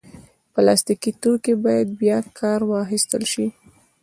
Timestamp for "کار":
2.39-2.59